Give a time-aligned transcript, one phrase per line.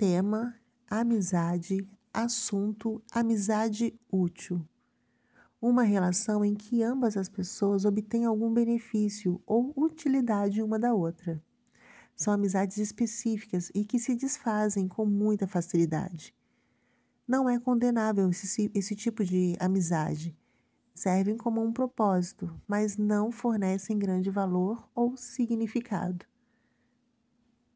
[0.00, 0.58] tema,
[0.88, 4.66] amizade, assunto, amizade útil.
[5.60, 11.38] Uma relação em que ambas as pessoas obtêm algum benefício ou utilidade uma da outra.
[12.16, 16.34] São amizades específicas e que se desfazem com muita facilidade.
[17.28, 20.34] Não é condenável esse, esse tipo de amizade.
[20.94, 26.24] Servem como um propósito, mas não fornecem grande valor ou significado.